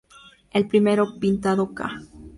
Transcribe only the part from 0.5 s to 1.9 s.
primero, pintado